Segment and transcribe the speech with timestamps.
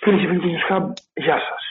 [0.00, 1.62] Φίλοι και φίλοι του News γεια σας.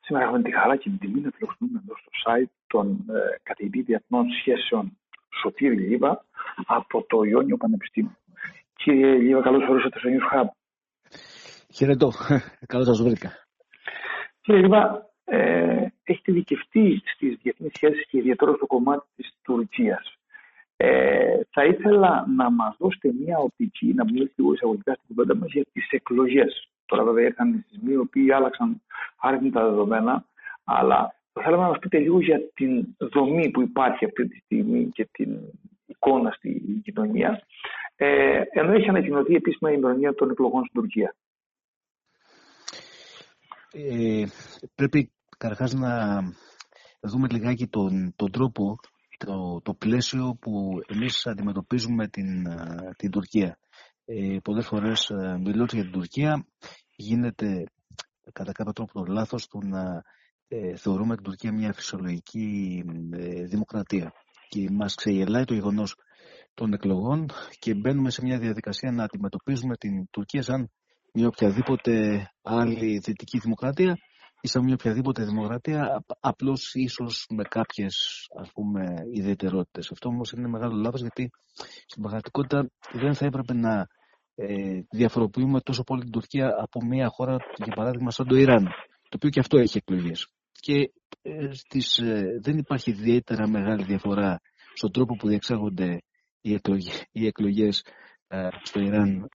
[0.00, 3.82] Σήμερα έχουμε τη χαρά και την τιμή να φιλοξενούμε εδώ στο site των ε, καθηγητή
[3.82, 4.98] διεθνών σχέσεων
[5.42, 6.24] Σωτήρη Λίβα
[6.66, 8.16] από το Ιόνιο Πανεπιστήμιο.
[8.76, 10.48] Κύριε Λίβα, καλώς ορίσατε στο News Hub.
[11.74, 12.10] Χαιρετώ.
[12.72, 13.30] Καλώς σας βρήκα.
[14.40, 20.14] Κύριε Λίβα, ε, έχετε δικαιωθεί στις διεθνείς σχέσεις και ιδιαίτερα στο κομμάτι της Τουρκίας.
[20.76, 25.52] Ε, θα ήθελα να μας δώσετε μια οπτική, να μιλήσετε λίγο εισαγωγικά στην κουβέντα μας
[25.52, 28.82] για τις εκλογές Τώρα βέβαια ήρθαν σεισμοί οι οποίοι άλλαξαν
[29.20, 30.24] άρρηκτα τα δεδομένα,
[30.64, 34.88] αλλά θα θέλαμε να μας πείτε λίγο για την δομή που υπάρχει αυτή τη στιγμή
[34.88, 35.38] και την
[35.86, 37.42] εικόνα στη κοινωνία,
[37.96, 41.14] ε, ενώ έχει ανακοινωθεί επίσημα η ημερομηνία των εκλογών στην Τουρκία.
[43.72, 44.24] Ε,
[44.74, 46.22] πρέπει καταρχάς να
[47.00, 48.76] δούμε λιγάκι τον, τον τρόπο,
[49.18, 52.26] το, το πλαίσιο που εμείς αντιμετωπίζουμε την,
[52.96, 53.58] την Τουρκία.
[54.12, 56.46] Ε, πολλές φορές ε, μιλώντας για την Τουρκία
[56.96, 57.64] γίνεται
[58.32, 60.02] κατά κάποιο τρόπο το λάθος του να
[60.48, 64.12] ε, θεωρούμε την Τουρκία μια φυσιολογική ε, δημοκρατία.
[64.48, 65.96] Και μας ξεγελάει το γεγονός
[66.54, 67.26] των εκλογών
[67.58, 70.70] και μπαίνουμε σε μια διαδικασία να αντιμετωπίζουμε την Τουρκία σαν
[71.12, 73.96] μια οποιαδήποτε άλλη δυτική δημοκρατία
[74.40, 79.90] ή σαν μια οποιαδήποτε δημοκρατία, απλώς ίσως με κάποιες ας πούμε ιδιαιτερότητες.
[79.90, 81.30] Αυτό όμως είναι μεγάλο λάθος γιατί
[81.86, 83.86] στην πραγματικότητα δεν θα έπρεπε να
[84.34, 88.64] ε, διαφοροποιούμε τόσο πολύ την Τουρκία από μια χώρα, για παράδειγμα, σαν το Ιράν,
[89.08, 90.26] το οποίο και αυτό έχει εκλογές.
[90.52, 90.92] Και
[91.22, 94.40] ε, στις, ε, δεν υπάρχει ιδιαίτερα μεγάλη διαφορά
[94.74, 96.02] στον τρόπο που διεξάγονται
[96.40, 97.84] οι, εκλογές, οι εκλογές
[98.28, 99.28] ε, στο Ιράν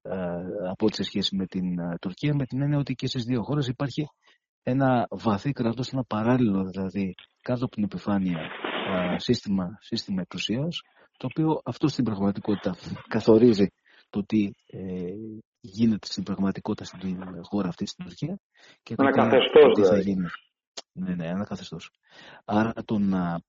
[0.69, 3.67] από ό,τι σε σχέση με την Τουρκία, με την έννοια ότι και στις δύο χώρες
[3.67, 4.05] υπάρχει
[4.63, 8.37] ένα βαθύ κρατός, ένα παράλληλο δηλαδή κάτω από την επιφάνεια
[9.15, 10.79] σύστημα, σύστημα εξουσίας,
[11.17, 12.75] το οποίο αυτό στην πραγματικότητα
[13.07, 13.67] καθορίζει
[14.15, 15.13] το τι ε,
[15.59, 18.39] γίνεται στην πραγματικότητα στην χώρα αυτή στην Τουρκία
[18.83, 19.29] και το τι, θα
[19.75, 20.01] δηλαδή.
[20.01, 20.27] γίνει.
[20.91, 21.77] Ναι, ναι, ένα καθεστώ.
[22.45, 23.41] Άρα το να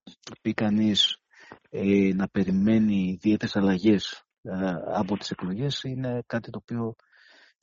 [0.43, 1.19] πει κανείς
[1.71, 6.95] ε, να περιμένει ιδιαίτερες αλλαγές ε, από τις εκλογές είναι κάτι το οποίο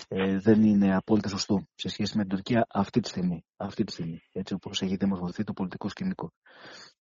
[0.07, 3.45] ε, δεν είναι απόλυτα σωστό σε σχέση με την Τουρκία αυτή τη στιγμή.
[3.57, 6.33] Αυτή τη στιγμή έτσι όπως έχει δημορφωθεί το πολιτικό σκηνικό.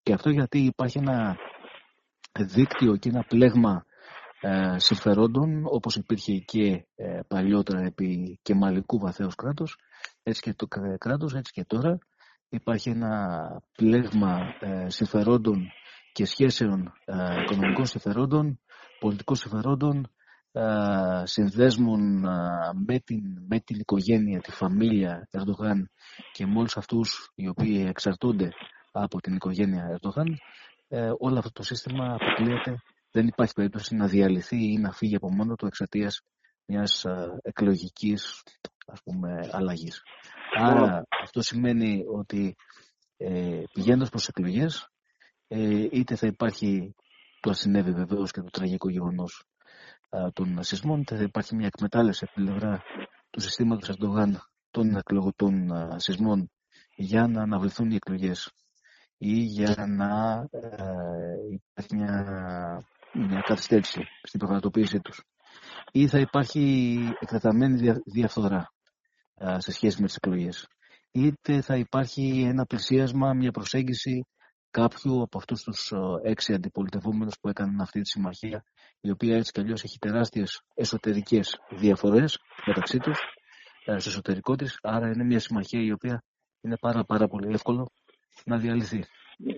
[0.03, 1.37] Και αυτό γιατί υπάρχει ένα
[2.39, 3.92] δίκτυο και ένα πλέγμα ε,
[4.77, 9.77] συμφερόντων όπως υπήρχε και ε, παλιότερα επί κεμαλικού βαθέως κράτους
[10.23, 10.67] έτσι και το
[10.99, 11.99] κράτος έτσι και τώρα
[12.49, 15.69] υπάρχει ένα πλέγμα ε, συμφερόντων
[16.13, 16.93] και σχέσεων
[17.43, 18.61] οικονομικών συμφερόντων
[19.01, 20.11] πολιτικών συμφερόντων
[21.23, 22.21] συνδέσμων
[22.87, 25.91] με την, με την οικογένεια, τη φαμίλια Ερντογάν
[26.33, 28.49] και με όλους αυτούς οι οποίοι εξαρτώνται
[28.93, 30.39] από την οικογένεια Ερντογάν
[31.19, 32.83] όλο αυτό το σύστημα αποκλείεται
[33.13, 36.23] δεν υπάρχει περίπτωση να διαλυθεί ή να φύγει από μόνο του εξαιτίας
[36.65, 37.07] μιας
[37.43, 38.43] εκλογικής
[39.51, 40.03] αλλαγής.
[40.59, 42.55] Άρα αυτό σημαίνει ότι
[43.17, 44.89] ε, πηγαίνοντας προς εκλογές,
[45.49, 46.95] ε, είτε θα υπάρχει
[47.41, 49.45] το ασυνέβη βεβαίως και το τραγικό γεγονός
[50.33, 52.83] των σεισμών, είτε θα υπάρχει μια εκμετάλλευση από την πλευρά
[53.31, 54.41] του συστήματος Ερντογάν
[54.71, 56.51] των εκλογωτών σεισμών
[56.95, 58.53] για να αναβληθούν οι εκλογές
[59.19, 60.61] ή για να ε,
[61.51, 65.23] υπάρχει μια μια καθυστέρηση στην πραγματοποίησή τους.
[65.93, 68.73] Ή θα υπάρχει εκτεταμένη διαφθορά
[69.57, 70.69] σε σχέση με τις εκλογές.
[71.11, 74.27] Είτε θα υπάρχει ένα πλησίασμα, μια προσέγγιση
[74.71, 75.93] κάποιου από αυτούς τους
[76.23, 78.65] έξι αντιπολιτευόμενους που έκαναν αυτή τη συμμαχία,
[79.01, 83.19] η οποία έτσι κι αλλιώς έχει τεράστιες εσωτερικές διαφορές μεταξύ τους,
[83.81, 86.25] στο εσωτερικό της, άρα είναι μια συμμαχία η οποία
[86.61, 87.91] είναι πάρα πάρα πολύ εύκολο
[88.45, 89.05] να διαλυθεί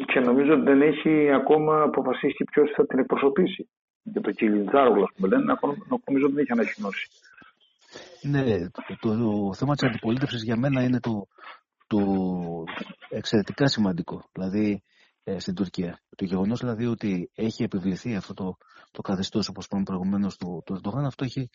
[0.06, 3.68] και νομίζω ότι δεν έχει ακόμα αποφασίσει ποιος θα την εκπροσωπήσει.
[4.02, 5.44] Για το Κιλιτζάρογλου, που λένε,
[6.06, 7.08] νομίζω ότι δεν έχει ανακοινώσει.
[8.22, 11.26] Ναι, το, το, θέμα της αντιπολίτευσης για μένα είναι το,
[11.86, 12.00] το
[13.08, 14.24] εξαιρετικά σημαντικό.
[14.32, 14.82] Δηλαδή
[15.24, 16.00] ε, στην Τουρκία.
[16.16, 18.56] Το γεγονός δηλαδή ότι έχει επιβληθεί αυτό το,
[18.90, 21.50] το καθεστώς, όπως είπαμε προηγουμένως, του, του Ερντογάν, αυτό έχει,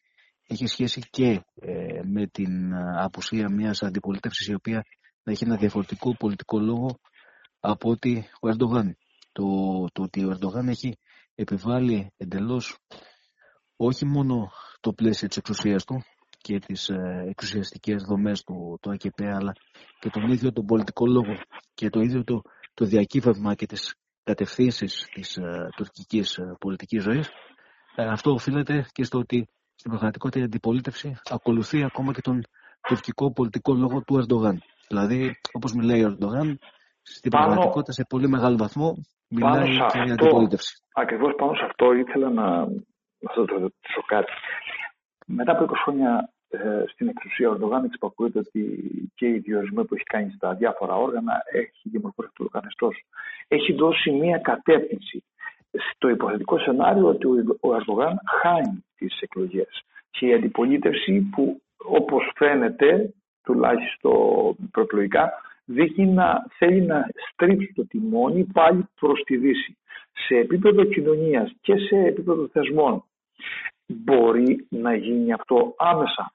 [0.48, 4.84] έχει σχέση και ε, με την απουσία μιας αντιπολίτευσης η οποία
[5.24, 7.00] να έχει ένα διαφορετικό πολιτικό λόγο
[7.60, 8.98] από ότι ο Ερντογάν.
[9.32, 9.46] Το,
[9.92, 10.98] το ότι ο Ερντογάν έχει
[11.36, 12.78] επιβάλει εντελώς
[13.76, 16.04] όχι μόνο το πλαίσιο της εξουσίας του
[16.42, 19.54] και τις ε, εξουσιαστικές δομές του το ΑΚΠ αλλά
[20.00, 21.34] και τον ίδιο τον πολιτικό λόγο
[21.74, 22.42] και το ίδιο το,
[22.74, 27.30] το διακύβευμα και τις κατευθύνσεις της ε, τουρκικής ε, πολιτικής ζωής
[27.96, 32.42] ε, αυτό οφείλεται και στο ότι στην πραγματικότητα η αντιπολίτευση ακολουθεί ακόμα και τον
[32.88, 34.62] τουρκικό πολιτικό λόγο του Ερντογάν.
[34.88, 36.60] Δηλαδή, όπως μιλάει ο Ερντογάν,
[37.18, 38.98] στην πάνω, πραγματικότητα σε πολύ μεγάλο βαθμό
[39.30, 40.74] μιλάει και για αντιπολίτευση.
[40.94, 42.48] Ακριβώς πάνω σε αυτό ήθελα να,
[43.20, 44.32] να σας ρωτήσω κάτι.
[45.26, 48.62] Μετά από 20 χρόνια ε, στην εξουσία ο Ερντογάν εξυπακούεται ότι
[49.16, 52.96] και η διορισμό που έχει κάνει στα διάφορα όργανα έχει διαμορφώσει το καθεστώς.
[53.48, 55.24] Έχει δώσει μία κατεύθυνση
[55.94, 57.28] στο υποθετικό σενάριο ότι
[57.60, 59.84] ο Ερντογάν χάνει τις εκλογές.
[60.12, 63.14] Και η αντιπολίτευση που όπως φαίνεται,
[63.44, 65.32] τουλάχιστον προεκλογικά,
[65.76, 66.28] δείχνει να
[66.58, 67.00] θέλει να
[67.32, 69.78] στρίψει το τιμόνι πάλι προς τη Δύση.
[70.28, 73.04] Σε επίπεδο κοινωνίας και σε επίπεδο θεσμών
[73.86, 76.34] μπορεί να γίνει αυτό άμεσα.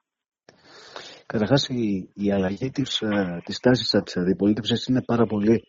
[1.26, 3.02] Καταρχάς, η, η αλλαγή της
[3.44, 5.62] της ε, τάσης της αντιπολίτευσης είναι πάρα πολύ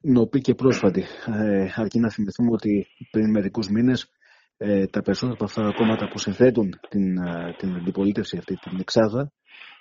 [0.00, 1.04] νοπή και πρόσφατη.
[1.26, 4.10] Ε, αρκεί να θυμηθούμε ότι πριν μερικούς μήνες
[4.56, 8.78] ε, τα περισσότερα από αυτά τα κόμματα που συνθέτουν την, ε, την αντιπολίτευση αυτή, την
[8.80, 9.32] εξάδα,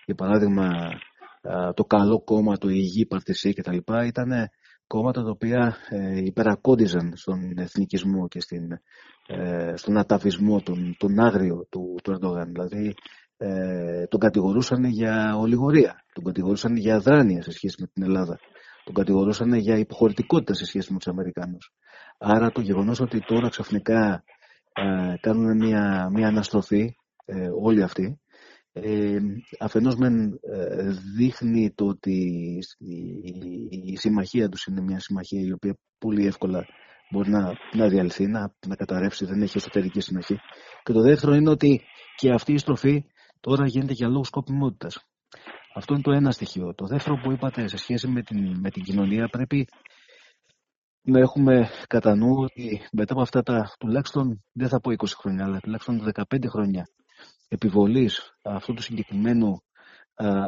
[0.06, 0.68] για παράδειγμα
[1.74, 3.78] το καλό κόμμα, το υγιή παρτισί κτλ.
[4.06, 4.50] ήταν
[4.88, 8.72] κόμματα τα οποία ε, υπερακόντιζαν στον εθνικισμό και στην,
[9.28, 12.52] ε, στον αταβισμό, τον, τον άγριο του, του Ερντογάν.
[12.52, 12.94] Δηλαδή
[13.38, 18.40] ε, τον κατηγορούσαν για ολιγορία, τον κατηγορούσαν για αδράνεια σε σχέση με την Ελλάδα,
[18.84, 21.72] τον κατηγορούσαν για υποχωρητικότητα σε σχέση με τους Αμερικάνους.
[22.18, 24.24] Άρα το γεγονός ότι τώρα ξαφνικά
[24.74, 26.96] ε, κάνουν μια, μια αναστροφή
[27.26, 28.21] ε, όλοι αυτοί,
[28.74, 29.20] ε,
[29.60, 32.14] αφενός μεν ε, δείχνει το ότι
[33.70, 36.66] η, συμμαχία τους είναι μια συμμαχία η οποία πολύ εύκολα
[37.12, 40.36] μπορεί να, να διαλυθεί, να, να καταρρεύσει, δεν έχει εσωτερική συνοχή.
[40.84, 41.82] Και το δεύτερο είναι ότι
[42.16, 43.06] και αυτή η στροφή
[43.40, 45.06] τώρα γίνεται για λόγους σκοπιμότητας.
[45.74, 46.74] Αυτό είναι το ένα στοιχείο.
[46.76, 49.68] Το δεύτερο που είπατε σε σχέση με την, με την κοινωνία πρέπει
[51.02, 55.46] να έχουμε κατά νου ότι μετά από αυτά τα τουλάχιστον, δεν θα πω 20 χρόνια,
[55.46, 56.86] αλλά τουλάχιστον 15 χρόνια
[57.52, 59.62] επιβολής αυτού του συγκεκριμένου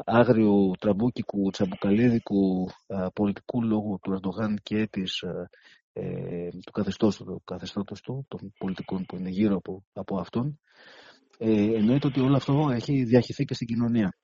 [0.06, 2.70] άγριου τραμπούκικου, τσαμπουκαλίδικου
[3.14, 5.24] πολιτικού λόγου του Ερντογάν και της,
[5.94, 10.60] ε, του καθεστώτος του, καθεστώτος του, των πολιτικών που είναι γύρω από, από αυτόν,
[11.38, 14.18] ε, εννοείται ότι όλο αυτό έχει διαχυθεί και στην κοινωνία.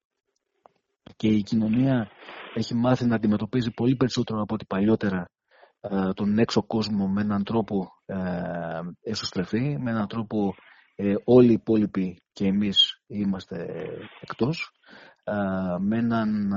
[1.15, 2.07] Και η κοινωνία
[2.55, 5.29] έχει μάθει να αντιμετωπίζει πολύ περισσότερο από ό,τι παλιότερα
[6.13, 7.87] τον έξω κόσμο με έναν τρόπο
[9.01, 10.55] εσωστρεφή, με έναν τρόπο
[11.01, 13.67] ε, όλοι οι υπόλοιποι και εμείς είμαστε
[14.21, 14.71] εκτός
[15.79, 16.47] με, έναν,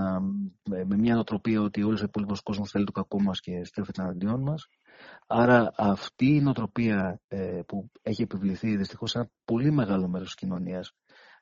[0.68, 4.42] με μια νοοτροπία ότι όλος ο υπόλοιπος κόσμος θέλει το κακό μας και στρέφεται εναντίον
[4.42, 4.66] μας.
[5.26, 10.34] Άρα αυτή η νοοτροπία ε, που έχει επιβληθεί δυστυχώς σε ένα πολύ μεγάλο μέρος της
[10.34, 10.92] κοινωνίας,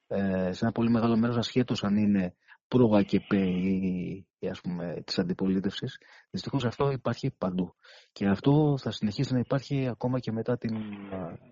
[0.07, 2.35] ε, σε ένα πολύ μεγάλο μέρος ασχέτως αν είναι
[2.71, 5.99] προ ή, ή ας πούμε της αντιπολίτευσης,
[6.31, 7.75] δυστυχώς αυτό υπάρχει παντού.
[8.13, 10.77] Και αυτό θα συνεχίσει να υπάρχει ακόμα και μετά την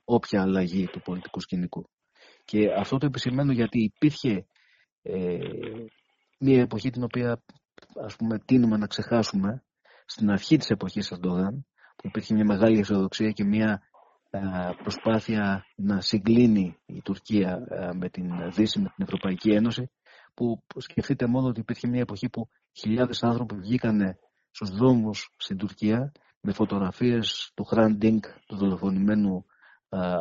[0.04, 1.90] όποια αλλαγή του πολιτικού σκηνικού.
[2.44, 4.46] Και αυτό το επισημαίνω γιατί υπήρχε
[5.02, 5.38] ε,
[6.38, 7.42] μια εποχή την οποία
[8.04, 9.64] ας πούμε τίνουμε να ξεχάσουμε
[10.06, 11.66] στην αρχή της εποχής Αντόγαν
[11.96, 13.82] που υπήρχε μια μεγάλη αισιοδοξία και μια
[14.82, 17.58] προσπάθεια να συγκλίνει η Τουρκία
[17.94, 19.90] με την Δύση, με την Ευρωπαϊκή Ένωση
[20.38, 24.18] που σκεφτείτε μόνο ότι υπήρχε μια εποχή που χιλιάδες άνθρωποι βγήκαν
[24.50, 29.44] στους δρόμους στην Τουρκία με φωτογραφίες του Χραντίνγκ, του δολοφονημένου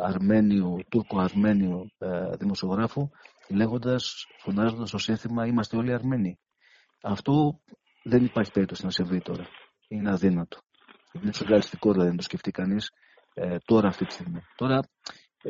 [0.02, 1.90] Αρμένιου, Τούρκο-Αρμένιου
[2.38, 3.08] δημοσιογράφου,
[3.48, 6.38] λέγοντας, φωνάζοντας το σύνθημα «Είμαστε όλοι Αρμένοι».
[7.02, 7.60] Αυτό
[8.04, 9.46] δεν υπάρχει περίπτωση να συμβεί τώρα.
[9.88, 10.58] Είναι αδύνατο.
[11.12, 12.90] Είναι σουρεαλιστικό δηλαδή να το σκεφτεί κανείς
[13.34, 14.40] ε, τώρα αυτή τη στιγμή.
[14.56, 14.80] Τώρα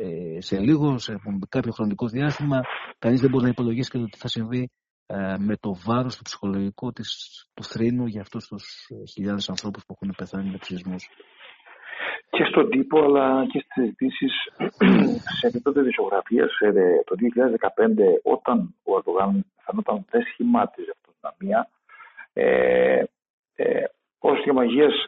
[0.01, 1.19] ε, σε λίγο, σε
[1.49, 2.61] κάποιο χρονικό διάστημα,
[2.99, 4.69] κανείς δεν μπορεί να υπολογίσει και το τι θα συμβεί
[5.05, 7.09] ε, με το βάρος του ψυχολογικού της,
[7.53, 11.09] του θρήνου για αυτούς τους ε, χιλιάδες ανθρώπους που έχουν πεθάνει με ψησμούς.
[12.29, 14.33] Και στον τύπο αλλά και στις συζητήσεις
[15.39, 16.45] σε επίπεδο δισογραφία
[17.05, 17.15] το
[18.23, 21.69] 2015 όταν ο Ερντογάν φαινόταν δεν σχημάτιζε αυτοδυναμία
[22.33, 23.03] ε,
[23.55, 23.83] ε,
[24.19, 25.05] ως διαμαγείας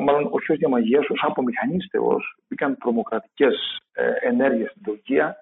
[0.00, 5.36] μάλλον όχι ως διαμαγεία, ως απομηχανίστευο, μπήκαν τρομοκρατικές ε, ενέργειες στην Τουρκία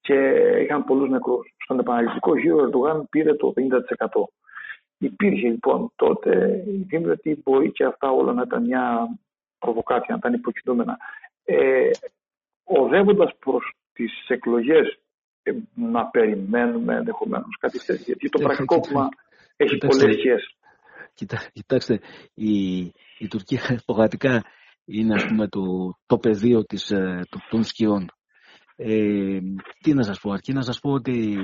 [0.00, 0.14] και
[0.62, 1.54] είχαν πολλούς νεκρούς.
[1.64, 3.60] Στον επαναληπτικό γύρο ο Ερντογάν πήρε το 50%.
[4.98, 9.08] Υπήρχε λοιπόν τότε η δήμη ότι μπορεί και αυτά όλα να ήταν μια
[9.58, 10.96] προβοκάτια, να ήταν υποκειτούμενα.
[11.44, 11.90] Ε,
[12.64, 14.98] Οδεύοντας προς τις εκλογές,
[15.42, 18.04] ε, να περιμένουμε ενδεχομένως κάτι τέτοιο.
[18.06, 19.08] Γιατί το πραξικόπημα
[19.56, 20.16] έχει πολλές
[21.28, 21.50] σχέσει.
[21.52, 22.00] Κοιτάξτε,
[22.34, 22.78] η,
[23.18, 24.44] η Τουρκία πραγματικά
[24.84, 25.62] είναι ας πούμε, το,
[26.06, 28.10] το πεδίο της, ε, των σκιών.
[28.76, 29.38] Ε,
[29.80, 31.36] τι να σας πω, αρκεί να σας πω ότι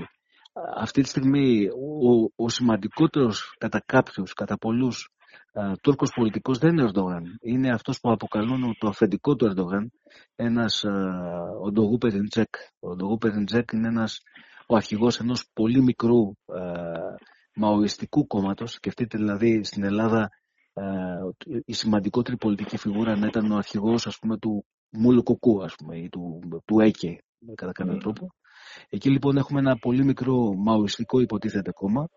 [0.77, 5.11] αυτή τη στιγμή ο, ο σημαντικότερος κατά κάποιους, κατά πολλούς
[5.53, 7.39] α, Τούρκος πολιτικός δεν είναι ο Ερντογάν.
[7.41, 9.93] Είναι αυτός που αποκαλούν το αφεντικό του Ερντογάν,
[10.37, 10.85] ένας
[11.63, 12.55] ο Ντογού Περιντζέκ.
[12.79, 14.21] Ο Ντογού Περιντζέκ είναι ένας,
[14.67, 16.33] ο αρχηγός ενός πολύ μικρού
[17.57, 18.73] μαοιστικού κόμματος.
[18.73, 20.31] Σκεφτείτε δηλαδή στην Ελλάδα
[20.73, 20.83] ε,
[21.65, 25.99] η σημαντικότερη πολιτική φιγούρα να ήταν ο αρχηγός ας πούμε του Μούλου Κουκού ας πούμε
[25.99, 27.19] ή του, του ΕΚΕ
[27.55, 27.99] κατά κάποιο ναι.
[27.99, 28.29] τρόπο
[28.89, 32.09] Εκεί λοιπόν έχουμε ένα πολύ μικρό μαοιστικό υποτίθεται κόμμα,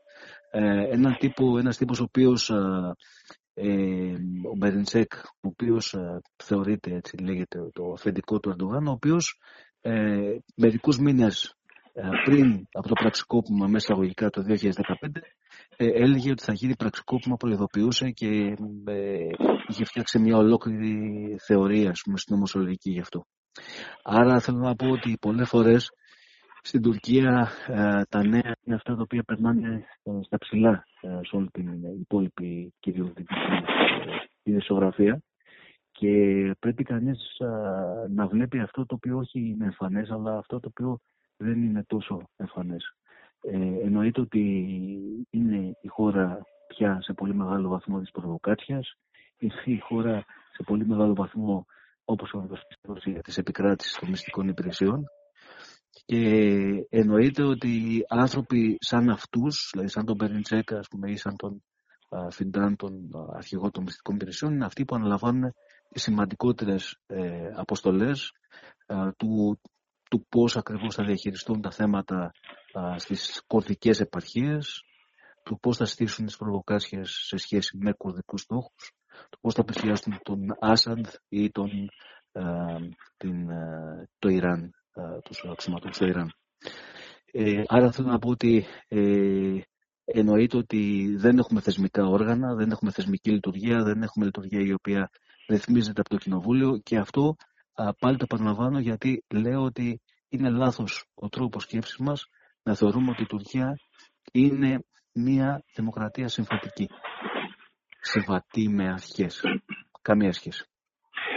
[0.51, 2.50] ε, έναν τύπο, ένας τύπος ο οποίος
[3.53, 4.13] ε,
[4.51, 9.39] ο Μπεριντσέκ, ο οποίος ε, θεωρείται, έτσι λέγεται, το αφεντικό του Ερντογάν, ο οποίος
[9.81, 11.58] ε, μερικούς μήνες ε,
[12.23, 14.53] πριν από το πραξικόπημα μέσα αγωγικά το 2015
[15.77, 19.27] ε, έλεγε ότι θα γίνει πραξικόπημα, προειδοποιούσε και ε,
[19.67, 23.25] είχε φτιάξει μια ολόκληρη θεωρία ας πούμε, στην ομοσολογική γι' αυτό.
[24.03, 25.89] Άρα θέλω να πω ότι πολλές φορές
[26.61, 31.35] στην Τουρκία ε, τα νέα είναι αυτά τα οποία περνάνε ε, στα ψηλά ε, σε
[31.35, 33.33] όλη την υπόλοιπη κυριολεκτική
[34.43, 35.21] ισογραφία
[35.91, 36.11] και
[36.59, 37.19] πρέπει κανείς
[38.09, 40.99] να βλέπει αυτό το οποίο όχι είναι εμφανές αλλά αυτό το οποίο
[41.39, 42.93] δεν είναι τόσο εμφανές.
[43.41, 44.43] Ε, εννοείται ότι
[45.29, 48.98] είναι η χώρα πια σε πολύ μεγάλο βαθμό της προβοκάτσιας,
[49.38, 51.65] είναι η χώρα σε πολύ μεγάλο βαθμό
[52.05, 52.48] όπως ο
[52.81, 55.05] Ρωσία της επικράτησης των μυστικών υπηρεσιών
[56.05, 61.63] και εννοείται ότι άνθρωποι σαν αυτούς, δηλαδή σαν τον Περντσέκα ας πούμε, ή σαν τον
[62.29, 65.53] Φιντάν, τον αρχηγό των μυστικών υπηρεσιών, είναι αυτοί που αναλαμβάνουν
[65.89, 68.31] τις σημαντικότερες ε, αποστολές
[69.17, 69.60] του,
[70.09, 72.31] του πώς ακριβώς θα διαχειριστούν τα θέματα
[72.73, 74.83] α, στις κορδικές επαρχίες,
[75.43, 78.93] του πώς θα στήσουν τις προβοκάσιες σε σχέση με κουρδικούς στόχους,
[79.29, 81.69] του πώς θα πλησιάσουν τον Άσαντ ή τον,
[83.17, 83.47] την,
[84.19, 84.73] το Ιράν
[85.23, 86.31] τους αξιωματούς στο Ιράν.
[87.31, 89.59] Ε, άρα θέλω να πω ότι ε,
[90.05, 95.09] εννοείται ότι δεν έχουμε θεσμικά όργανα, δεν έχουμε θεσμική λειτουργία, δεν έχουμε λειτουργία η οποία
[95.47, 97.35] ρυθμίζεται από το Κοινοβούλιο και αυτό α,
[98.00, 102.25] πάλι το επαναλαμβάνω γιατί λέω ότι είναι λάθος ο τρόπος σκέψης μας
[102.63, 103.79] να θεωρούμε ότι η Τουρκία
[104.31, 104.83] είναι
[105.13, 106.89] μια δημοκρατία συμφατική.
[108.01, 109.43] Συμβατή με αρχές.
[110.01, 110.65] Καμία σχέση.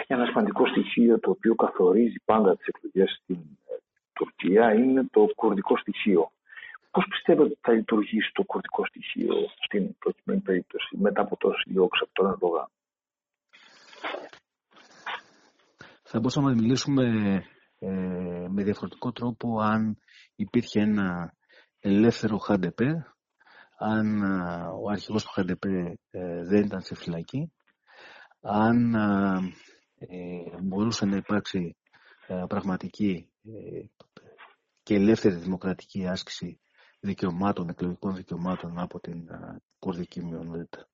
[0.07, 3.75] Ένα σημαντικό στοιχείο το οποίο καθορίζει πάντα τις εκλογές στην ε,
[4.13, 6.31] Τουρκία είναι το κουρδικό στοιχείο.
[6.91, 9.35] Πώς πιστεύετε ότι θα λειτουργήσει το κουρδικό στοιχείο
[9.65, 12.69] στην προκειμένη περίπτωση μετά από τόση διώξη από τον Ερντογάν;
[16.15, 17.05] Θα μπορούσαμε να μιλήσουμε
[17.79, 17.89] ε,
[18.49, 19.99] με διαφορετικό τρόπο αν
[20.35, 21.35] υπήρχε ένα
[21.81, 23.07] ελεύθερο ΧΑΝΤΕΠΕ,
[23.79, 25.99] αν ε, ο αρχηγός του ΧΑΝΤΕΠΕ
[26.49, 27.53] δεν ήταν σε φυλακή,
[28.41, 31.77] αν ε, μπορούσε να υπάρξει
[32.27, 33.85] ε, πραγματική ε,
[34.83, 36.61] και ελεύθερη δημοκρατική άσκηση
[37.01, 39.29] δικαιωμάτων, εκλογικών δικαιωμάτων από την
[39.79, 40.89] κορδική μειονότητα.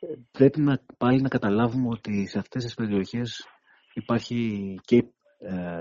[0.00, 3.46] Ε, πρέπει να, πάλι να καταλάβουμε ότι σε αυτές τις περιοχές
[3.94, 5.04] υπάρχει και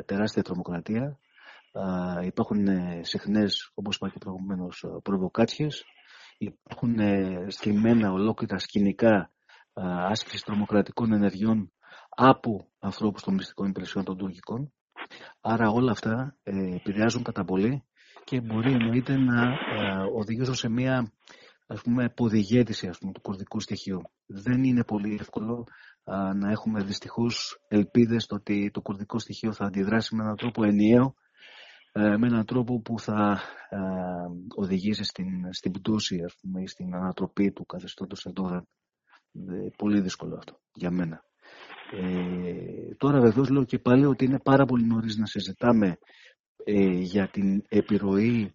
[0.06, 1.20] τεράστια τρομοκρατία,
[2.24, 2.68] υπάρχουν
[3.02, 5.84] συχνές, όπως είπα και προηγουμένως, προβοκάτσιες,
[6.38, 6.96] υπάρχουν
[7.48, 9.32] στριμμένα ολόκληρα σκηνικά
[10.10, 11.72] άσκηση τρομοκρατικών ενεργειών
[12.10, 14.74] από ανθρώπους των μυστικών υπηρεσιών των τουρκικών.
[15.42, 17.84] Άρα όλα αυτά ε, επηρεάζουν κατά πολύ
[18.24, 21.12] και μπορεί εννοείται να ε, οδηγήσουν σε μια
[21.68, 24.02] ας πούμε, αποδηγέτηση ας πούμε, του κουρδικού στοιχείου.
[24.26, 25.68] Δεν είναι πολύ εύκολο
[26.36, 31.16] να έχουμε δυστυχώς ελπίδες στο ότι το κουρδικό στοιχείο θα αντιδράσει με έναν τρόπο ενιαίο,
[31.92, 33.42] ε, με έναν τρόπο που θα
[34.56, 38.68] οδηγήσει στην, στην πτώση ας πούμε, ή στην ανατροπή του καθεστώτος Ερντογάν.
[39.34, 41.24] Ε, πολύ δύσκολο αυτό για μένα.
[41.92, 45.98] Ε, τώρα βεβαίως λέω και πάλι ότι είναι πάρα πολύ νωρίς να συζητάμε
[46.64, 48.52] ε, για την επιρροή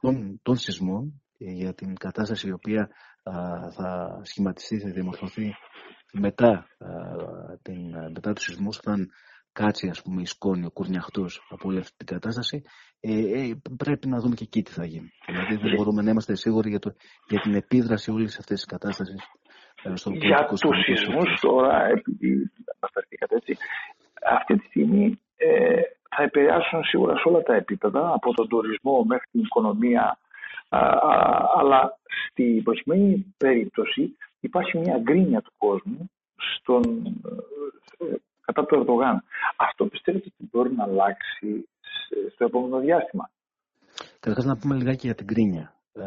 [0.00, 2.90] των, των σεισμών, για την κατάσταση η οποία
[3.76, 5.54] θα σχηματιστεί, θα δημορφωθεί
[6.12, 6.66] μετά,
[7.62, 9.08] την, μετά τους σεισμούς, όταν
[9.52, 12.62] κάτσει ας πούμε η σκόνη, ο κουρνιαχτός από όλη αυτή την κατάσταση,
[13.00, 15.10] ε, ε, πρέπει να δούμε και εκεί τι θα γίνει.
[15.26, 16.90] Δηλαδή δεν μπορούμε να είμαστε σίγουροι για, το,
[17.28, 19.20] για την επίδραση όλης αυτής της κατάστασης
[19.82, 22.50] ε, στον Για τους σεισμούς τώρα, επειδή
[22.80, 23.56] αναφερθήκατε έτσι,
[24.36, 25.80] αυτή τη στιγμή ε,
[26.16, 30.23] θα επηρεάσουν σίγουρα σε όλα τα επίπεδα, από τον τουρισμό μέχρι την οικονομία, α, α,
[31.58, 31.98] αλλά
[32.30, 36.82] στην προκειμένη περίπτωση υπάρχει μια γκρίνια του κόσμου στον,
[37.98, 39.22] ε, κατά του Ερντογάν.
[39.56, 41.68] Αυτό πιστεύετε ότι μπορεί να αλλάξει
[42.34, 43.30] στο επόμενο διάστημα;
[44.20, 45.74] Καταρχάς να πούμε λιγάκι για την κρίνια.
[45.92, 46.04] Ε,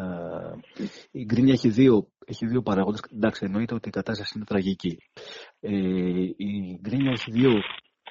[1.10, 3.00] η γκρίνια έχει δύο, έχει δύο παράγοντες.
[3.12, 4.98] Εντάξει, εννοείται ότι η κατάσταση είναι τραγική.
[5.60, 5.70] Ε,
[6.36, 7.52] η γκρίνια έχει δύο,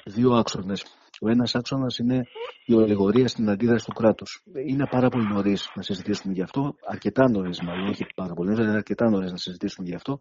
[0.06, 0.86] δύο άξονες.
[1.22, 2.24] Ο ένας άξονας είναι
[2.66, 4.44] η ολιγορία στην αντίδραση του κράτους.
[4.68, 6.76] Είναι πάρα πολύ νωρίς να συζητήσουμε γι' αυτό.
[6.86, 10.20] Αρκετά νωρίς, μάλλον, όχι πάρα πολύ νωρίς, αλλά αρκετά νωρίς να συζητήσουμε γι' αυτό.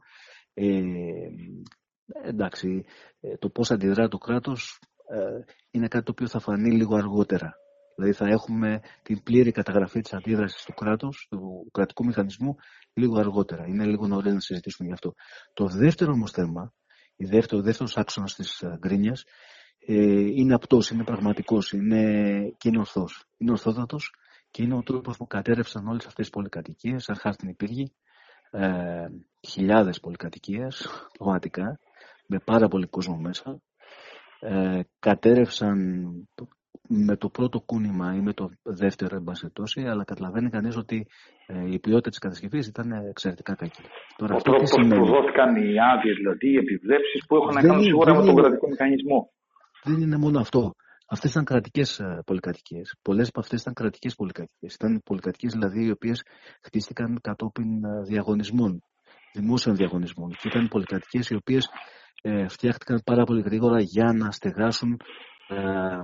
[0.54, 0.82] Ε,
[2.24, 2.84] εντάξει,
[3.20, 7.54] ε, το πώς αντιδρά το κράτος ε, είναι κάτι το οποίο θα φανεί λίγο αργότερα.
[7.96, 12.56] Δηλαδή θα έχουμε την πλήρη καταγραφή της αντίδρασης του κράτους, του κρατικού μηχανισμού,
[12.92, 13.66] λίγο αργότερα.
[13.66, 15.14] Είναι λίγο νωρίς να συζητήσουμε γι' αυτό.
[15.52, 16.72] Το δεύτερο όμως θέμα,
[17.16, 19.30] η δεύτερο, ο δεύτερος άξονας της ε, γκρίνιας, ε,
[19.94, 22.02] είναι απτός, είναι πραγματικός, είναι,
[22.58, 23.24] και είναι ορθός.
[23.38, 24.14] Είναι ορθόδατος
[24.50, 27.92] και είναι ο τρόπος που κατέρευσαν όλες αυτές τις πολυκατοικίες, αρχάς στην Υπήργη,
[28.50, 29.06] ε,
[29.48, 30.88] χιλιάδες πολυκατοικίες,
[31.18, 31.78] πραγματικά,
[32.26, 33.60] με πάρα πολύ κόσμο μέσα.
[34.40, 35.78] Ε, κατέρευσαν
[36.88, 41.06] με το πρώτο κούνημα ή με το δεύτερο, εν αλλά καταλαβαίνει κανείς ότι
[41.46, 43.82] ε, η ποιότητα της κατασκευής ήταν εξαιρετικά κακή.
[44.16, 48.14] Τώρα, ο τρόπος που δόθηκαν οι άδειες, δηλαδή οι επιβλέψεις που έχουν να κάνουν σίγουρα
[48.14, 49.30] με τον κρατικό μηχανισμό.
[49.84, 50.74] Δεν είναι μόνο αυτό.
[51.08, 52.94] Αυτές ήταν κρατικές ε, πολυκατοικίες.
[53.02, 54.74] Πολλές από αυτές ήταν κρατικές πολυκατοικίες.
[54.74, 56.22] Ήταν πολυκατοικίες δηλαδή οι οποίες
[56.62, 58.82] χτίστηκαν κατόπιν ε, διαγωνισμών,
[59.34, 60.30] δημόσιων διαγωνισμών.
[60.30, 61.68] Και ήταν πολυκατοικίες οι οποίες
[62.22, 64.96] ε, φτιάχτηκαν πάρα πολύ γρήγορα για να στεγάσουν
[65.48, 66.00] ε, ε,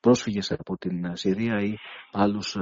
[0.00, 1.74] πρόσφυγες από την Συρία ή
[2.12, 2.56] άλλους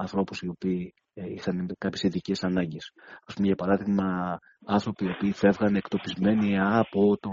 [0.00, 2.92] ανθρώπους οι οποίοι είχαν κάποιες ειδικές ανάγκες.
[3.26, 7.30] Ας πούμε για παράδειγμα άνθρωποι οι οποίοι φεύγαν εκτοπισμένοι από το,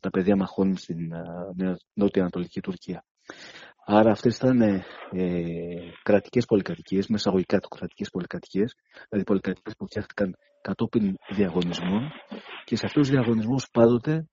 [0.00, 1.12] τα παιδεία μαχών στην
[1.94, 3.04] νότια ανατολική Τουρκία.
[3.86, 4.82] Άρα αυτές ήταν ε,
[6.02, 8.74] κρατικές πολυκατοικίες, μεσαγωγικά του κρατικές πολυκατοικίες,
[9.08, 12.10] δηλαδή πολυκατοικίες που φτιάχτηκαν κατόπιν διαγωνισμών
[12.64, 14.26] και σε αυτούς τους διαγωνισμούς πάντοτε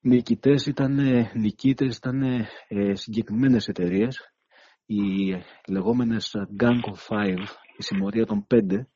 [0.00, 0.98] νικητές ήταν,
[1.34, 4.20] νικήτες ήταν ε, συγκεκριμένες εταιρείες
[4.86, 5.34] οι
[5.68, 7.44] λεγόμενες Gang of Five,
[7.76, 8.88] η συμμορία των πέντε,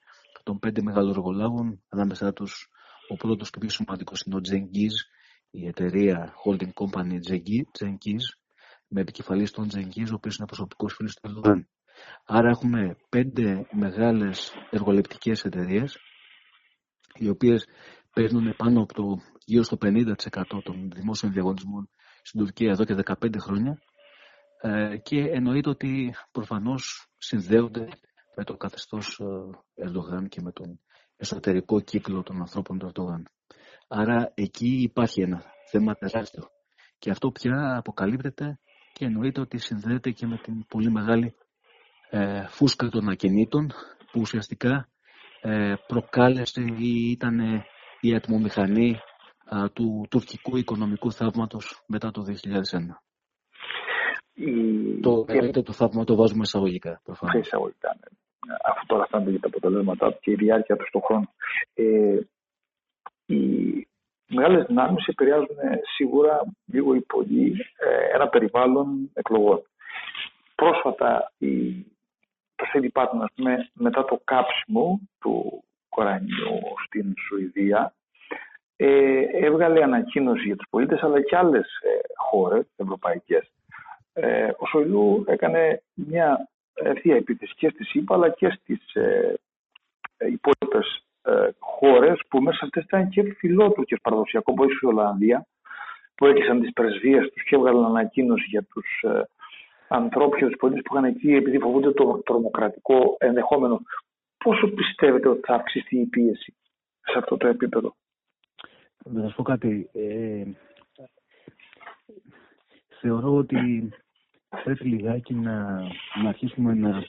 [0.43, 2.69] των πέντε μεγαλοργολάβων, ανάμεσά τους
[3.09, 4.95] ο πρώτος και πιο σημαντικός είναι ο Genghis,
[5.51, 7.19] η εταιρεία holding company
[7.79, 8.25] Genghis,
[8.89, 11.69] με επικεφαλής τον Genghis, ο οποίος είναι προσωπικός φίλος του Ερντογάν.
[12.25, 15.99] Άρα έχουμε πέντε μεγάλες εργολεπτικές εταιρείες,
[17.15, 17.67] οι οποίες
[18.13, 20.15] παίρνουν πάνω από το γύρω στο 50%
[20.63, 21.91] των δημόσιων διαγωνισμών
[22.23, 23.79] στην Τουρκία εδώ και 15 χρόνια
[24.61, 27.89] ε, και εννοείται ότι προφανώς συνδέονται
[28.37, 29.21] με το καθεστώς
[29.75, 30.81] ε, Ερντογάν και με τον
[31.17, 33.29] εσωτερικό κύκλο των ανθρώπων του Ερντογάν.
[33.93, 36.49] Άρα εκεί υπάρχει ένα θέμα τεράστιο.
[36.99, 38.59] Και αυτό πια αποκαλύπτεται
[38.93, 41.35] και εννοείται ότι συνδέεται και με την πολύ μεγάλη
[42.11, 43.71] ε, φούσκα των ακινήτων
[44.13, 44.89] που ουσιαστικά
[45.41, 47.65] ε, προκάλεσε ή ήταν
[48.01, 48.97] η ατμομηχανή
[49.73, 52.35] του τουρκικού οικονομικού θαύματος μετά το 2001.
[54.35, 55.01] Η...
[55.01, 55.63] Το, και...
[55.63, 57.01] το θαύμα το βάζουμε εισαγωγικά.
[57.05, 57.47] Προφανώς.
[57.47, 58.17] Εισαγωγικά, ναι.
[58.65, 61.33] Αυτό τώρα φαίνεται για τα αποτελέσματά του και η διάρκεια του στον χρόνο.
[61.75, 62.19] Ε,
[63.35, 63.87] οι
[64.27, 65.57] μεγάλες δυνάμεις επηρεάζουν
[65.97, 69.63] σίγουρα λίγο ή πολύ ε, ένα περιβάλλον εκλογών.
[70.55, 71.85] Πρόσφατα η
[72.61, 73.29] το Σέντι Πάτμαν,
[73.73, 77.95] μετά το κάψιμο του κορανιού στην Σουηδία,
[78.77, 83.51] ε, έβγαλε ανακοίνωση για τους πολίτες, αλλά και άλλες ε, χώρες ευρωπαϊκές.
[84.13, 89.35] Ε, ο Σοηλού έκανε μια ευθεία επίθεση και στη ΣΥΠΑ, αλλά και στις ε,
[90.19, 95.47] υπόλοιπες ε, χώρες που μέσα αυτές ήταν και φιλότουρκες παραδοσιακό, όπως η Ολλανδία,
[96.15, 99.23] που έκλεισαν τις πρεσβείες τους και έβγαλαν ανακοίνωση για τους ε,
[99.89, 103.81] ανθρώπους και τους πολίτες που είχαν εκεί επειδή φοβούνται το τρομοκρατικό ενδεχόμενο.
[104.45, 106.55] Πόσο πιστεύετε ότι θα αυξηθεί η πίεση
[107.01, 107.95] σε αυτό το επίπεδο;
[109.05, 109.91] Να σας πω κάτι.
[109.93, 110.45] Ε,
[113.01, 113.93] θεωρώ ότι
[114.65, 115.81] πρέπει λιγάκι να,
[116.23, 117.05] να αρχίσουμε να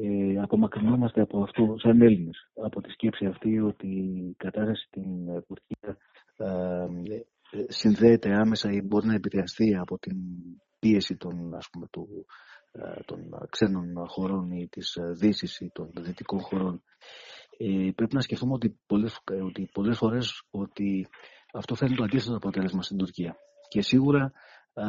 [0.00, 2.50] ε, απομακρυνόμαστε από αυτό σαν Έλληνες.
[2.54, 5.96] Από τη σκέψη αυτή ότι η κατάσταση στην Τουρκία
[6.36, 10.16] ε, συνδέεται άμεσα ή μπορεί να επηρεαστεί από την
[10.78, 12.26] πίεση των, ας πούμε, του,
[12.72, 13.18] ε, των
[13.50, 16.82] ξένων χωρών ή της δύσης ή των δυτικών χωρών.
[17.58, 21.06] Ε, πρέπει να σκεφτούμε ότι πολλές, ότι πολλές φορές ότι
[21.52, 23.36] αυτό φέρνει το αντίθετο αποτέλεσμα στην Τουρκία.
[23.68, 24.32] Και σίγουρα
[24.74, 24.86] α,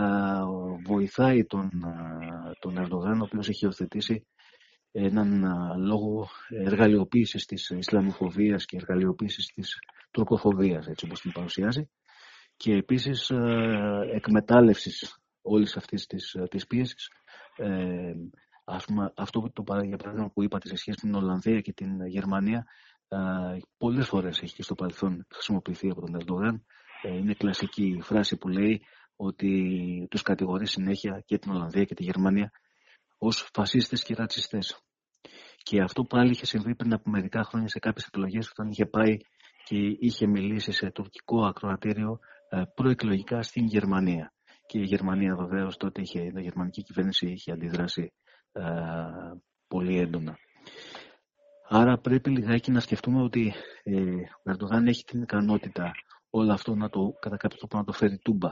[0.85, 1.69] βοηθάει τον,
[2.59, 4.27] τον Ερντογάν, ο οποίος έχει υιοθετήσει
[4.93, 5.43] έναν
[5.77, 9.79] λόγο εργαλειοποίησης της Ισλαμοφοβίας και εργαλειοποίησης της
[10.11, 11.89] τροκοφοβίας, έτσι όπως την παρουσιάζει,
[12.55, 13.31] και επίσης
[14.13, 17.09] εκμετάλλευσης όλης αυτής της, ε, της πίεσης.
[17.57, 18.13] Ε,
[18.65, 22.05] ας πούμε, αυτό το, για παράδειγμα που είπατε σε σχέση με την Ολλανδία και την
[22.05, 22.65] Γερμανία,
[23.07, 23.17] ε,
[23.77, 26.65] πολλές φορές έχει και στο παρελθόν χρησιμοποιηθεί από τον Ερντογάν.
[27.01, 28.81] Ε, είναι κλασική φράση που λέει
[29.15, 32.51] ότι τους κατηγορεί συνέχεια και την Ολλανδία και τη Γερμανία
[33.25, 34.83] ως φασίστες και ρατσιστές.
[35.57, 39.17] Και αυτό πάλι είχε συμβεί πριν από μερικά χρόνια σε κάποιες εκλογές όταν είχε πάει
[39.63, 44.33] και είχε μιλήσει σε τουρκικό ακροατήριο ε, προεκλογικά στην Γερμανία
[44.65, 48.13] και η Γερμανία βεβαίως τότε είχε, η γερμανική κυβέρνηση είχε αντιδράσει
[48.51, 48.63] ε,
[49.67, 50.37] πολύ έντονα.
[51.69, 54.01] Άρα πρέπει λιγάκι να σκεφτούμε ότι ε,
[54.43, 55.91] ο Ερντογάν έχει την ικανότητα
[56.29, 58.49] όλο αυτό να το, κατά κάποιο τρόπο να το φέρει τούμπα,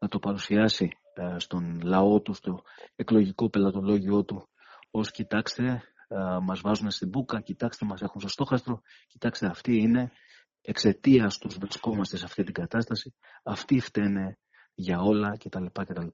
[0.00, 1.01] να το παρουσιάσει ε,
[1.36, 2.62] στον λαό του, στο
[2.96, 4.48] εκλογικό πελατολόγιο του,
[4.90, 10.12] ως κοιτάξτε, ε, μας βάζουν στην μπουκα, κοιτάξτε μας έχουν στο στόχαστρο, κοιτάξτε αυτοί είναι,
[10.60, 14.38] εξαιτίας τους βρισκόμαστε σε αυτή την κατάσταση, αυτοί φταίνε
[14.74, 15.66] για όλα κτλ.
[15.72, 16.06] κτλ.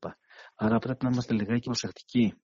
[0.55, 2.35] Άρα πρέπει να είμαστε λιγάκι προσεκτικοί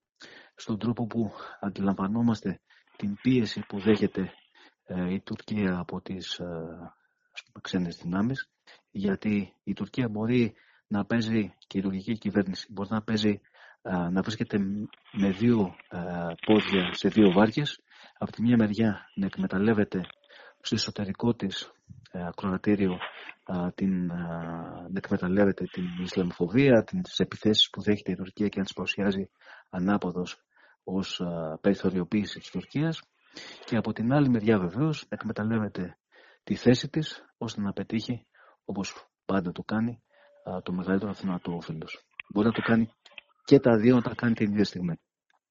[0.55, 2.61] στον τρόπο που αντιλαμβανόμαστε
[2.97, 4.33] την πίεση που δέχεται
[4.83, 6.45] ε, η Τουρκία από τις ε,
[7.61, 8.49] ξένες δυνάμεις
[8.91, 10.55] γιατί η Τουρκία μπορεί
[10.87, 12.67] να παίζει και η τουρκική κυβέρνηση.
[12.69, 13.41] Μπορεί να παίζει
[13.81, 14.57] ε, να βρίσκεται
[15.11, 15.75] με δύο
[16.45, 17.79] πόδια σε δύο βάρκες.
[18.17, 20.01] Από τη μία μεριά να εκμεταλλεύεται
[20.61, 21.71] στο εσωτερικό της
[22.11, 22.97] ακροατήριο
[23.75, 29.29] την, να εκμεταλλεύεται την Ισλαμοφοβία, τις επιθέσεις που δέχεται η Τουρκία και να τις παρουσιάζει
[29.69, 30.41] ανάποδος
[30.83, 31.21] ως
[31.61, 33.01] περιθωριοποίηση της Τουρκίας.
[33.65, 35.97] Και από την άλλη μεριά βεβαίως εκμεταλλεύεται
[36.43, 38.25] τη θέση της ώστε να πετύχει
[38.65, 40.01] όπως πάντα το κάνει
[40.63, 42.03] το μεγαλύτερο αθηνατό όφελος.
[42.33, 42.89] Μπορεί να το κάνει
[43.45, 44.95] και τα δύο να τα κάνει την ίδια στιγμή.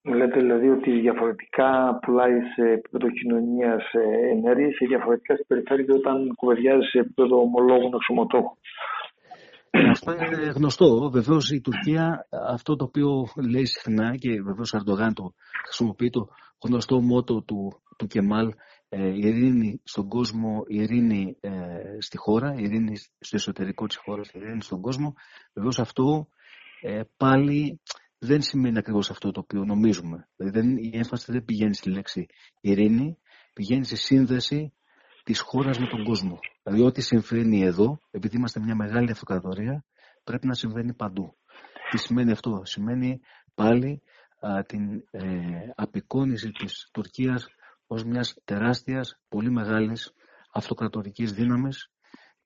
[0.03, 3.83] Μου λέτε δηλαδή ότι διαφορετικά πουλάει σε επίπεδο κοινωνίας
[4.35, 8.57] ενέργειες και διαφορετικά στην περιφέρεια όταν κουβεντιάζει σε επίπεδο ομολόγων εξωματόχων.
[9.95, 11.09] Αυτό είναι γνωστό.
[11.13, 13.09] Βεβαίως η Τουρκία αυτό το οποίο
[13.51, 16.27] λέει συχνά και βεβαίως ο Αρντογάν το χρησιμοποιεί το
[16.65, 18.53] γνωστό μότο του, του Κεμάλ ε,
[18.89, 21.51] η ειρήνη στον κόσμο, η ειρήνη ε,
[21.99, 25.13] στη χώρα, η ειρήνη στο εσωτερικό της χώρας, η ειρήνη στον κόσμο.
[25.53, 26.27] Βεβαίως αυτό
[26.81, 27.81] ε, πάλι
[28.17, 30.27] δεν σημαίνει ακριβώς αυτό το οποίο νομίζουμε.
[30.35, 32.25] Δηλαδή δεν, η έμφαση δεν πηγαίνει στη λέξη
[32.61, 33.17] ειρήνη,
[33.53, 34.73] πηγαίνει στη σύνδεση
[35.23, 36.39] της χώρας με τον κόσμο.
[36.63, 39.85] Δηλαδή ό,τι συμβαίνει εδώ, επειδή είμαστε μια μεγάλη αυτοκρατορία,
[40.23, 41.35] πρέπει να συμβαίνει παντού.
[41.91, 43.19] Τι σημαίνει αυτό; Σημαίνει
[43.55, 44.01] πάλι
[44.65, 45.23] την ε,
[45.75, 47.47] απεικόνιση της Τουρκίας
[47.87, 50.13] ως μιας τεράστιας, πολύ μεγάλης
[50.53, 51.91] αυτοκρατορικής δύναμης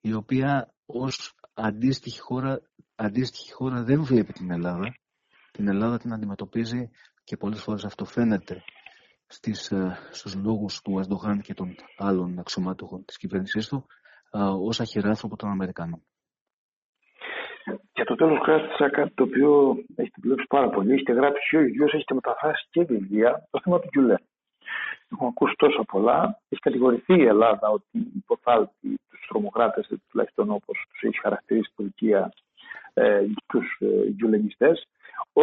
[0.00, 2.60] η οποία ως αντίστοιχη χώρα,
[2.94, 4.94] αντίστοιχη χώρα δεν βλέπει την Ελλάδα.
[5.52, 6.90] Την Ελλάδα την αντιμετωπίζει
[7.24, 8.62] και πολλές φορές αυτό φαίνεται
[9.26, 13.86] στις, ε, στους λόγους του Ερντογάν και των άλλων αξιωμάτων της κυβέρνησής του
[14.68, 16.02] ως αχυράνθρωπο των Αμερικανών.
[17.92, 20.92] Για το τέλος κράτησα κάτι το οποίο έχετε δουλέψει πάρα πολύ.
[20.92, 24.14] Έχετε γράψει ο ίδιο, έχετε μεταφράσει και βιβλία το θέμα του Γκιουλέ.
[25.12, 26.40] Έχουμε ακούσει τόσο πολλά.
[26.48, 32.32] Έχει κατηγορηθεί η Ελλάδα ότι υποθάλπει τους τρομοκράτες, τουλάχιστον όπως τους έχει χαρακτηρίσει η Τουρκία,
[32.94, 34.72] ε, τους ε, γκιουλενιστέ.
[35.32, 35.42] Ο,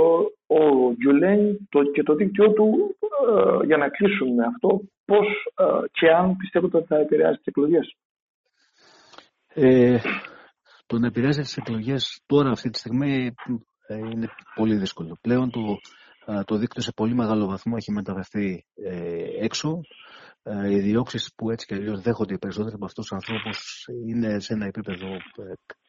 [0.57, 2.95] ο Γκιουλέν το, και το δίκτυό του,
[3.27, 7.95] ε, για να κλείσουμε αυτό, πώς ε, και αν πιστεύετε ότι θα επηρεάσει τις εκλογές;
[9.53, 9.97] Ε,
[10.85, 13.35] το να επηρεάσει τις εκλογές τώρα, αυτή τη στιγμή,
[13.87, 15.17] ε, είναι πολύ δύσκολο.
[15.21, 15.59] Πλέον το,
[16.45, 19.81] το δίκτυο σε πολύ μεγάλο βαθμό έχει μεταφερθεί ε, έξω.
[20.43, 24.39] Ε, οι διώξεις που έτσι και αλλιώς δέχονται οι περισσότεροι από αυτούς τους ανθρώπους είναι
[24.39, 25.07] σε ένα επίπεδο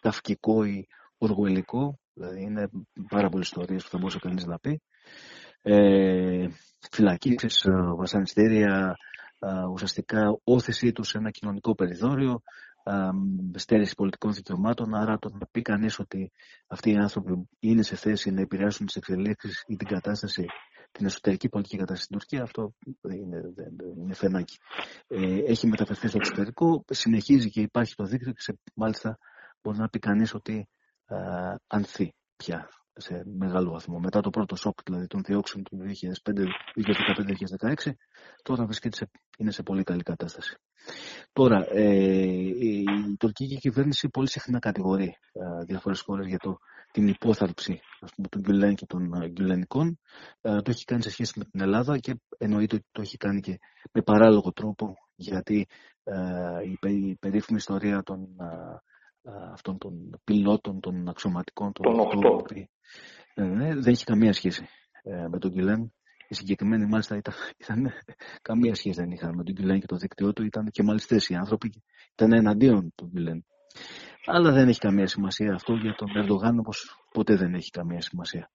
[0.01, 0.87] καυκικό ή
[1.19, 1.99] οργουελικό.
[2.15, 2.69] Δηλαδή είναι
[3.09, 4.81] πάρα πολλές ιστορίες που θα μπορούσε κανείς να πει.
[5.63, 6.47] Ε,
[6.91, 8.97] Φυλακίσεις, βασανιστήρια,
[9.73, 12.41] ουσιαστικά όθησή τους σε ένα κοινωνικό περιθώριο,
[13.55, 14.95] στέρηση πολιτικών δικαιωμάτων.
[14.95, 16.33] Άρα το να πει κανείς ότι
[16.67, 20.47] αυτοί οι άνθρωποι είναι σε θέση να επηρεάσουν τις εξελίξεις ή την κατάσταση,
[20.93, 22.75] την εσωτερική πολιτική κατάσταση στην Τουρκία, αυτό
[23.15, 23.41] είναι,
[23.97, 24.59] είναι φαινάκι.
[25.07, 29.19] Ε, έχει μεταφερθεί στο εξωτερικό, συνεχίζει και υπάρχει το δίκτυο και σε, μάλιστα
[29.63, 30.69] μπορεί να πει κανείς ότι
[31.07, 31.17] α,
[31.67, 33.99] ανθεί πια σε μεγάλο βαθμό.
[33.99, 35.79] Μετά το πρώτο σοκ δηλαδή των διώξεων του
[37.61, 37.93] 2015-2016,
[38.43, 40.59] τώρα βρίσκεται σε, είναι σε πολύ καλή κατάσταση.
[41.33, 41.93] Τώρα, ε,
[42.59, 42.85] η
[43.19, 46.59] τουρκική κυβέρνηση πολύ συχνά κατηγορεί ε, διάφορες χώρες για το,
[46.93, 49.99] την υπόθαλψη ας πούμε, των Γκουλέν και των ε, Γκουλενικών.
[50.41, 53.41] Ε, το έχει κάνει σε σχέση με την Ελλάδα και εννοείται ότι το έχει κάνει
[53.41, 53.59] και
[53.93, 55.67] με παράλογο τρόπο γιατί
[56.05, 56.17] ε,
[56.65, 61.97] η, η περίφημη ιστορία των, ε, αυτών των πιλότων, των αξιωματικών, των,
[63.35, 64.67] των ναι, δεν έχει καμία σχέση
[65.31, 65.93] με τον Γκουλέν
[66.29, 67.93] οι συγκεκριμένοι μάλιστα ήταν, ήταν,
[68.43, 70.45] καμία σχέση δεν είχαν με τον Γκυλέν και το δίκτυό του.
[70.45, 73.45] Ήταν και μάλιστα οι άνθρωποι ήταν εναντίον του Γκυλέν.
[74.25, 78.51] Αλλά δεν έχει καμία σημασία αυτό για τον Ερντογάν όπως ποτέ δεν έχει καμία σημασία.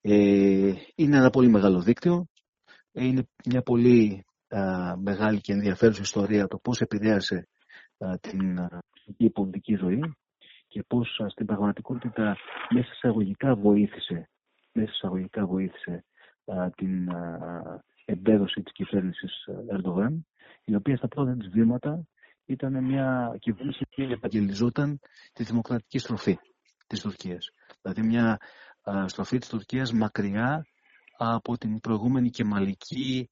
[0.00, 2.26] Ε, είναι ένα πολύ μεγάλο δίκτυο.
[2.92, 7.48] Ε, είναι μια πολύ α, μεγάλη και ενδιαφέρουσα ιστορία το πώς επηρέασε
[7.98, 8.82] α, την α,
[9.32, 10.00] πολιτική ζωή
[10.66, 12.36] και πώς στην πραγματικότητα
[12.74, 14.28] μέσα εισαγωγικά βοήθησε,
[14.72, 16.04] μέσα εισαγωγικά βοήθησε
[16.76, 17.08] την
[18.04, 20.26] εμπέδωση της κυβέρνησης Ερντογάν,
[20.64, 22.06] η οποία στα πρώτα της βήματα
[22.44, 25.00] ήταν μια κυβέρνηση που επαγγελιζόταν
[25.32, 26.38] τη δημοκρατική στροφή
[26.86, 27.50] της Τουρκίας.
[27.82, 28.38] Δηλαδή μια
[29.06, 30.66] στροφή της Τουρκίας μακριά
[31.16, 33.28] από την προηγούμενη και μαλική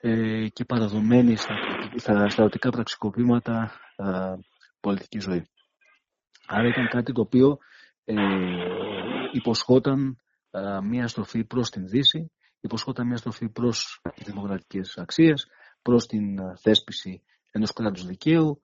[0.00, 1.36] ε, και παραδομένη
[1.96, 3.72] στα στρατιωτικά πραξικοπήματα
[4.80, 5.46] πολιτική ζωή.
[6.46, 7.58] Άρα ήταν κάτι το οποίο
[8.04, 8.14] ε,
[9.32, 10.16] υποσχόταν
[10.82, 12.30] μια στροφή προς την Δύση
[12.60, 15.46] υποσχόταν μια στροφή προς τις δημοκρατικές αξίες,
[15.82, 18.60] προς την θέσπιση ενός κράτους δικαίου,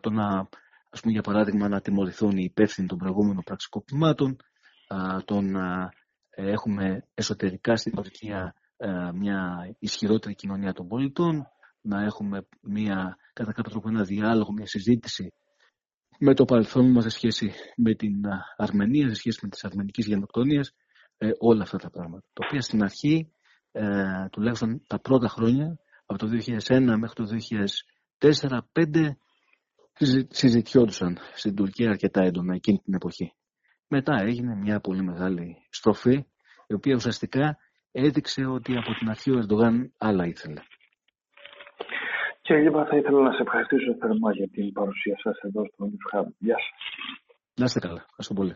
[0.00, 0.48] το να
[0.90, 4.36] ας πούμε για παράδειγμα να τιμωρηθούν οι υπεύθυνοι των προηγούμενων πραξικοπημάτων,
[5.24, 5.56] τον
[6.30, 8.54] έχουμε εσωτερικά στην Τουρκία
[9.14, 11.46] μια ισχυρότερη κοινωνία των πολιτών,
[11.80, 15.32] να έχουμε μια, κατά κάποιο τρόπο ένα διάλογο, μια συζήτηση
[16.18, 18.14] με το παρελθόν μας σε σχέση με την
[18.56, 20.74] Αρμενία, σε σχέση με τις αρμενικές γενοκτονίες,
[21.18, 22.26] ε, όλα αυτά τα πράγματα.
[22.32, 23.32] Το οποία στην αρχή,
[23.72, 27.24] ε, τουλάχιστον τα πρώτα χρόνια, από το 2001 μέχρι το
[28.18, 29.16] 2004-2005,
[30.28, 33.32] συζητιόντουσαν στην Τουρκία αρκετά έντονα εκείνη την εποχή.
[33.88, 36.26] Μετά έγινε μια πολύ μεγάλη στροφή,
[36.66, 37.58] η οποία ουσιαστικά
[37.92, 40.60] έδειξε ότι από την αρχή ο Ερντογάν άλλα ήθελε.
[42.42, 46.20] Κύριε Λίβα, θα ήθελα να σας ευχαριστήσω θερμά για την παρουσία σας εδώ στο News
[46.20, 46.26] Hub.
[46.38, 46.78] Γεια σας.
[47.54, 48.04] Να είστε καλά.
[48.08, 48.54] Ευχαριστώ πολύ.